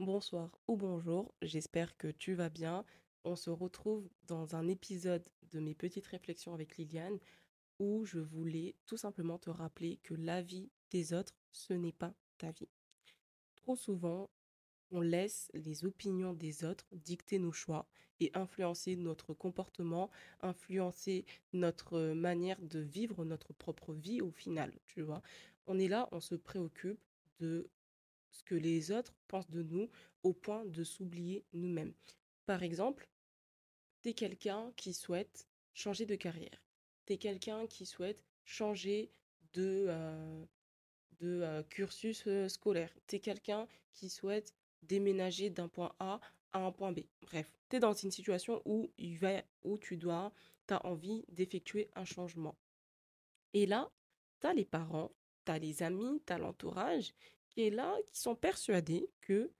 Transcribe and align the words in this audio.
bonsoir 0.00 0.50
ou 0.68 0.76
bonjour, 0.76 1.34
j'espère 1.40 1.96
que 1.96 2.08
tu 2.08 2.34
vas 2.34 2.50
bien. 2.50 2.84
On 3.24 3.34
se 3.34 3.48
retrouve 3.50 4.08
dans 4.26 4.54
un 4.54 4.68
épisode 4.68 5.26
de 5.52 5.58
mes 5.58 5.74
petites 5.74 6.06
réflexions 6.06 6.52
avec 6.52 6.76
Liliane 6.76 7.18
où 7.78 8.04
je 8.04 8.18
voulais 8.18 8.74
tout 8.86 8.96
simplement 8.96 9.38
te 9.38 9.50
rappeler 9.50 9.98
que 10.02 10.14
la 10.14 10.42
vie 10.42 10.70
des 10.90 11.14
autres, 11.14 11.34
ce 11.50 11.72
n'est 11.72 11.92
pas 11.92 12.12
ta 12.36 12.50
vie. 12.50 12.68
Trop 13.56 13.74
souvent, 13.74 14.28
on 14.90 15.00
laisse 15.00 15.50
les 15.54 15.84
opinions 15.84 16.34
des 16.34 16.64
autres 16.64 16.86
dicter 16.92 17.38
nos 17.38 17.52
choix 17.52 17.86
et 18.20 18.30
influencer 18.34 18.96
notre 18.96 19.34
comportement, 19.34 20.10
influencer 20.40 21.24
notre 21.52 22.12
manière 22.12 22.60
de 22.60 22.80
vivre 22.80 23.24
notre 23.24 23.52
propre 23.54 23.94
vie 23.94 24.20
au 24.20 24.30
final, 24.30 24.72
tu 24.86 25.02
vois. 25.02 25.22
On 25.66 25.78
est 25.78 25.88
là, 25.88 26.08
on 26.12 26.20
se 26.20 26.34
préoccupe 26.34 27.00
de 27.40 27.68
ce 28.36 28.42
que 28.44 28.54
les 28.54 28.90
autres 28.90 29.14
pensent 29.28 29.50
de 29.50 29.62
nous 29.62 29.88
au 30.22 30.32
point 30.32 30.64
de 30.66 30.84
s'oublier 30.84 31.44
nous-mêmes. 31.52 31.94
Par 32.44 32.62
exemple, 32.62 33.08
tu 34.02 34.10
es 34.10 34.12
quelqu'un 34.12 34.72
qui 34.76 34.92
souhaite 34.92 35.48
changer 35.72 36.04
de 36.04 36.16
carrière. 36.16 36.62
Tu 37.06 37.14
es 37.14 37.16
quelqu'un 37.18 37.66
qui 37.66 37.86
souhaite 37.86 38.22
changer 38.44 39.10
de, 39.54 39.86
euh, 39.88 40.44
de 41.20 41.40
euh, 41.42 41.62
cursus 41.62 42.24
euh, 42.26 42.48
scolaire. 42.48 42.92
Tu 43.06 43.16
es 43.16 43.20
quelqu'un 43.20 43.66
qui 43.94 44.10
souhaite 44.10 44.54
déménager 44.82 45.48
d'un 45.48 45.68
point 45.68 45.94
A 45.98 46.20
à 46.52 46.58
un 46.60 46.72
point 46.72 46.92
B. 46.92 47.00
Bref, 47.22 47.50
tu 47.70 47.76
es 47.76 47.80
dans 47.80 47.94
une 47.94 48.10
situation 48.10 48.60
où, 48.66 48.92
il 48.98 49.16
va, 49.16 49.42
où 49.64 49.78
tu 49.78 49.96
dois, 49.96 50.32
tu 50.68 50.74
as 50.74 50.84
envie 50.84 51.24
d'effectuer 51.28 51.90
un 51.94 52.04
changement. 52.04 52.56
Et 53.54 53.64
là, 53.66 53.90
tu 54.40 54.46
as 54.46 54.52
les 54.52 54.66
parents, 54.66 55.10
tu 55.46 55.52
as 55.52 55.58
les 55.58 55.82
amis, 55.82 56.20
tu 56.26 56.32
as 56.32 56.38
l'entourage 56.38 57.14
qui 57.56 57.66
est 57.66 57.70
là, 57.70 57.96
qui 58.06 58.20
sont 58.20 58.36
persuadés 58.36 59.08
que 59.22 59.50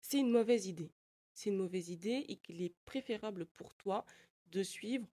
c'est 0.00 0.18
une 0.18 0.30
mauvaise 0.30 0.66
idée. 0.66 0.90
C'est 1.34 1.50
une 1.50 1.58
mauvaise 1.58 1.90
idée 1.90 2.24
et 2.28 2.36
qu'il 2.36 2.62
est 2.62 2.74
préférable 2.86 3.44
pour 3.44 3.74
toi 3.74 4.06
de 4.46 4.62
suivre 4.62 5.06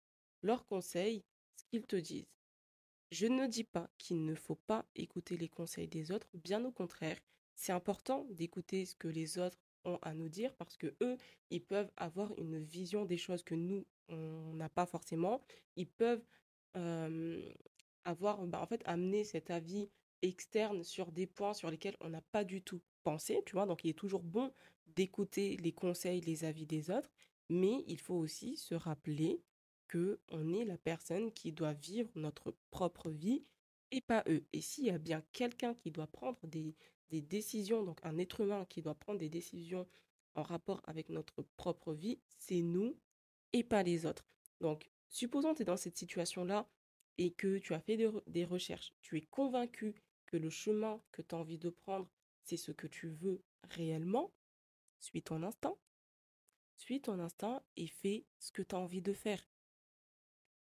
leurs 0.42 0.66
conseils, 0.66 1.24
ce 1.56 1.64
qu'ils 1.64 1.86
te 1.86 1.96
disent. 1.96 2.28
Je 3.10 3.26
ne 3.26 3.46
dis 3.46 3.64
pas 3.64 3.88
qu'il 3.96 4.24
ne 4.26 4.34
faut 4.34 4.58
pas 4.66 4.84
écouter 4.94 5.38
les 5.38 5.48
conseils 5.48 5.88
des 5.88 6.10
autres, 6.10 6.28
bien 6.34 6.62
au 6.66 6.70
contraire, 6.70 7.18
c'est 7.54 7.72
important 7.72 8.26
d'écouter 8.30 8.84
ce 8.84 8.94
que 8.94 9.08
les 9.08 9.38
autres 9.38 9.58
ont 9.84 9.98
à 10.02 10.12
nous 10.12 10.28
dire 10.28 10.54
parce 10.56 10.76
que 10.76 10.94
eux, 11.00 11.16
ils 11.50 11.62
peuvent 11.62 11.90
avoir 11.96 12.36
une 12.38 12.58
vision 12.58 13.06
des 13.06 13.16
choses 13.16 13.42
que 13.42 13.54
nous, 13.54 13.86
on 14.08 14.52
n'a 14.54 14.68
pas 14.68 14.86
forcément. 14.86 15.40
Ils 15.76 15.88
peuvent 15.88 16.24
avoir, 18.04 18.46
bah, 18.46 18.60
en 18.60 18.66
fait, 18.66 18.82
amener 18.84 19.24
cet 19.24 19.50
avis 19.50 19.88
externe 20.22 20.84
sur 20.84 21.12
des 21.12 21.26
points 21.26 21.54
sur 21.54 21.70
lesquels 21.70 21.96
on 22.00 22.10
n'a 22.10 22.22
pas 22.22 22.44
du 22.44 22.62
tout 22.62 22.80
pensé, 23.02 23.42
tu 23.46 23.52
vois? 23.52 23.66
Donc, 23.66 23.84
il 23.84 23.90
est 23.90 23.98
toujours 23.98 24.22
bon 24.22 24.52
d'écouter 24.86 25.56
les 25.56 25.72
conseils, 25.72 26.20
les 26.20 26.44
avis 26.44 26.66
des 26.66 26.90
autres, 26.90 27.10
mais 27.48 27.84
il 27.86 27.98
faut 27.98 28.14
aussi 28.14 28.56
se 28.56 28.74
rappeler 28.74 29.42
que 29.88 30.20
on 30.30 30.52
est 30.52 30.64
la 30.64 30.78
personne 30.78 31.32
qui 31.32 31.52
doit 31.52 31.74
vivre 31.74 32.10
notre 32.14 32.56
propre 32.70 33.10
vie 33.10 33.44
et 33.90 34.00
pas 34.00 34.24
eux. 34.28 34.46
Et 34.52 34.60
s'il 34.60 34.84
y 34.86 34.90
a 34.90 34.98
bien 34.98 35.22
quelqu'un 35.32 35.74
qui 35.74 35.90
doit 35.90 36.06
prendre 36.06 36.46
des, 36.46 36.74
des 37.10 37.20
décisions, 37.22 37.82
donc 37.82 37.98
un 38.02 38.18
être 38.18 38.40
humain 38.40 38.64
qui 38.66 38.82
doit 38.82 38.94
prendre 38.94 39.18
des 39.18 39.28
décisions 39.28 39.86
en 40.34 40.42
rapport 40.42 40.80
avec 40.84 41.10
notre 41.10 41.42
propre 41.56 41.94
vie, 41.94 42.20
c'est 42.38 42.62
nous 42.62 42.98
et 43.52 43.62
pas 43.62 43.82
les 43.82 44.06
autres. 44.06 44.26
Donc, 44.60 44.90
supposons 45.08 45.52
que 45.52 45.58
tu 45.58 45.62
es 45.62 45.66
dans 45.66 45.76
cette 45.76 45.96
situation-là 45.96 46.68
et 47.18 47.32
que 47.32 47.58
tu 47.58 47.74
as 47.74 47.80
fait 47.80 47.98
des 48.26 48.44
recherches, 48.44 48.92
tu 49.00 49.16
es 49.16 49.22
convaincu 49.22 49.94
que 50.26 50.36
le 50.36 50.50
chemin 50.50 51.00
que 51.12 51.22
tu 51.22 51.34
as 51.34 51.38
envie 51.38 51.58
de 51.58 51.70
prendre, 51.70 52.08
c'est 52.42 52.56
ce 52.56 52.72
que 52.72 52.86
tu 52.86 53.08
veux 53.08 53.42
réellement, 53.70 54.32
suis 55.00 55.22
ton 55.22 55.42
instinct. 55.42 55.76
Suis 56.76 57.00
ton 57.00 57.18
instinct 57.20 57.62
et 57.76 57.86
fais 57.86 58.24
ce 58.38 58.52
que 58.52 58.62
tu 58.62 58.74
as 58.74 58.78
envie 58.78 59.02
de 59.02 59.12
faire. 59.12 59.46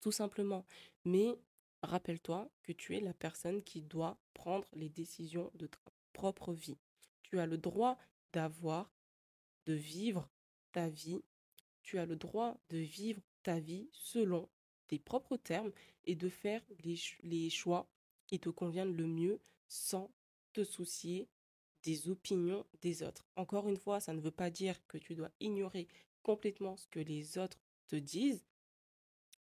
Tout 0.01 0.11
simplement. 0.11 0.65
Mais 1.05 1.33
rappelle-toi 1.81 2.51
que 2.61 2.71
tu 2.71 2.95
es 2.95 2.99
la 2.99 3.13
personne 3.13 3.63
qui 3.63 3.81
doit 3.81 4.19
prendre 4.33 4.67
les 4.73 4.89
décisions 4.89 5.51
de 5.55 5.67
ta 5.67 5.79
propre 6.13 6.53
vie. 6.53 6.77
Tu 7.23 7.39
as 7.39 7.45
le 7.45 7.57
droit 7.57 7.97
d'avoir, 8.31 8.93
de 9.65 9.73
vivre 9.73 10.29
ta 10.71 10.89
vie. 10.89 11.23
Tu 11.81 11.97
as 11.97 12.05
le 12.05 12.15
droit 12.15 12.57
de 12.69 12.77
vivre 12.77 13.21
ta 13.43 13.59
vie 13.59 13.89
selon 13.91 14.49
tes 14.87 14.99
propres 14.99 15.37
termes 15.37 15.71
et 16.05 16.15
de 16.15 16.29
faire 16.29 16.61
les, 16.83 17.49
choix 17.49 17.87
qui 18.27 18.39
te 18.39 18.49
conviennent 18.49 18.95
le 18.95 19.07
mieux 19.07 19.39
sans 19.67 20.11
te 20.53 20.63
soucier 20.63 21.27
des 21.83 22.09
opinions 22.09 22.65
des 22.81 23.03
autres. 23.03 23.25
Encore 23.35 23.67
une 23.67 23.77
fois, 23.77 23.99
ça 23.99 24.13
ne 24.13 24.21
veut 24.21 24.31
pas 24.31 24.49
dire 24.49 24.75
que 24.87 24.97
tu 24.97 25.15
dois 25.15 25.31
ignorer 25.39 25.87
complètement 26.21 26.77
ce 26.77 26.87
que 26.87 26.99
les 26.99 27.37
autres 27.37 27.59
te 27.87 27.95
disent, 27.95 28.45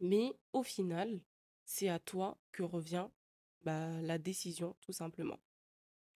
mais 0.01 0.33
au 0.53 0.63
final, 0.63 1.21
c'est 1.65 1.89
à 1.89 1.99
toi 1.99 2.39
que 2.53 2.63
revient 2.63 3.09
bah, 3.63 4.01
la 4.01 4.19
décision, 4.19 4.75
tout 4.81 4.93
simplement. 4.93 5.39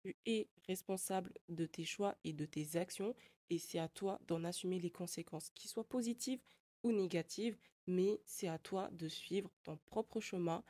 Tu 0.03 0.17
es 0.27 0.49
responsable 0.67 1.33
de 1.49 1.67
tes 1.67 1.85
choix 1.85 2.17
et 2.25 2.33
de 2.33 2.47
tes 2.47 2.77
actions, 2.77 3.15
et 3.51 3.59
c'est 3.59 3.79
à 3.79 3.89
toi 3.89 4.19
d'en 4.27 4.45
assumer 4.45 4.79
les 4.79 4.91
conséquences, 4.91 5.51
qu'ils 5.51 5.71
soient 5.71 5.89
positives 5.89 6.41
ou 6.83 6.93
négatives, 6.93 7.59
mais 7.87 8.21
c'est 8.25 8.49
à 8.49 8.59
toi 8.59 8.89
de 8.93 9.09
suivre 9.09 9.51
ton 9.63 9.77
propre 9.87 10.21
chemin. 10.21 10.65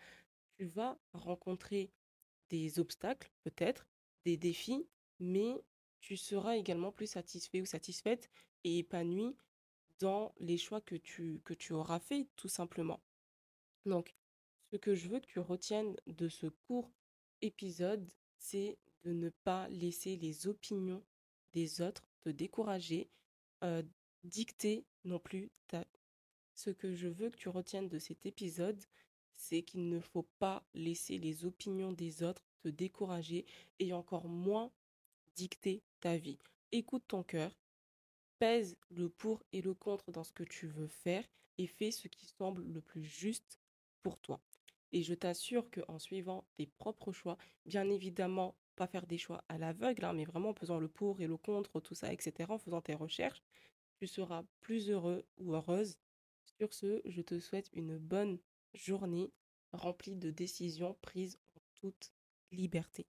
Tu 0.59 0.65
vas 0.67 0.99
rencontrer 1.13 1.91
des 2.51 2.79
obstacles, 2.79 3.31
peut-être, 3.43 3.87
des 4.25 4.37
défis, 4.37 4.87
mais 5.21 5.63
tu 6.01 6.17
seras 6.17 6.57
également 6.57 6.93
plus 6.93 7.07
satisfait 7.07 7.61
ou 7.61 7.67
satisfaite 7.67 8.31
et 8.65 8.79
épanoui 8.79 9.37
dans 10.01 10.35
les 10.39 10.59
choix 10.59 10.81
que 10.81 10.97
tu, 10.97 11.41
que 11.45 11.55
tu 11.55 11.73
auras 11.73 12.01
fait, 12.01 12.27
tout 12.37 12.49
simplement. 12.49 13.01
Donc, 13.87 14.15
ce 14.73 14.77
que 14.77 14.95
je 14.95 15.09
veux 15.09 15.21
que 15.21 15.27
tu 15.27 15.39
retiennes 15.39 15.97
de 16.07 16.29
ce 16.29 16.47
court 16.47 16.91
épisode, 17.43 18.11
c'est 18.39 18.77
de 19.05 19.13
ne 19.13 19.31
pas 19.31 19.69
laisser 19.69 20.17
les 20.17 20.47
opinions 20.47 21.03
des 21.53 21.81
autres 21.81 22.09
te 22.23 22.31
décourager, 22.31 23.09
euh, 23.63 23.83
dicter 24.25 24.85
non 25.05 25.19
plus 25.19 25.51
ta... 25.69 25.85
Ce 26.55 26.71
que 26.71 26.95
je 26.95 27.09
veux 27.09 27.31
que 27.31 27.37
tu 27.37 27.49
retiennes 27.49 27.89
de 27.89 27.99
cet 27.99 28.27
épisode, 28.27 28.83
c'est 29.37 29.63
qu'il 29.63 29.89
ne 29.89 30.01
faut 30.01 30.27
pas 30.39 30.65
laisser 30.75 31.19
les 31.19 31.45
opinions 31.45 31.93
des 31.93 32.23
autres 32.23 32.45
te 32.63 32.69
décourager 32.69 33.45
et 33.79 33.93
encore 33.93 34.29
moins 34.29 34.71
dicter 35.35 35.83
ta 36.01 36.17
vie. 36.17 36.39
Écoute 36.73 37.05
ton 37.09 37.23
cœur, 37.23 37.57
pèse 38.39 38.77
le 38.91 39.09
pour 39.09 39.43
et 39.53 39.63
le 39.63 39.75
contre 39.75 40.11
dans 40.13 40.25
ce 40.25 40.33
que 40.33 40.45
tu 40.45 40.67
veux 40.67 40.89
faire 40.89 41.25
et 41.59 41.67
fais 41.67 41.91
ce 41.91 42.09
qui 42.09 42.27
semble 42.27 42.63
le 42.65 42.81
plus 42.81 43.05
juste 43.05 43.59
pour 44.03 44.19
toi. 44.19 44.41
Et 44.93 45.03
je 45.03 45.15
t'assure 45.15 45.69
qu'en 45.71 45.99
suivant 45.99 46.45
tes 46.57 46.67
propres 46.67 47.13
choix, 47.13 47.37
bien 47.67 47.89
évidemment, 47.91 48.55
pas 48.77 48.87
faire 48.87 49.07
des 49.07 49.19
choix 49.19 49.45
à 49.49 49.59
l'aveugle, 49.59 50.05
hein, 50.05 50.13
mais 50.13 50.25
vraiment 50.25 50.51
en 50.51 50.55
faisant 50.55 50.79
le 50.79 50.89
pour 50.89 51.21
et 51.21 51.27
le 51.27 51.37
contre, 51.37 51.81
tout 51.81 51.95
ça, 51.95 52.13
etc., 52.13 52.53
en 52.53 52.59
faisant 52.59 52.81
tes 52.81 52.95
recherches, 52.95 53.43
tu 53.99 54.07
seras 54.07 54.45
plus 54.61 54.91
heureux 54.91 55.25
ou 55.39 55.55
heureuse. 55.55 55.97
Sur 56.59 56.73
ce, 56.73 57.01
je 57.05 57.23
te 57.23 57.39
souhaite 57.39 57.71
une 57.73 57.99
bonne 57.99 58.39
journée 58.75 59.33
remplie 59.73 60.17
de 60.17 60.31
décisions 60.31 60.97
prises 61.03 61.39
en 61.57 61.61
toute 61.75 62.13
liberté. 62.51 63.07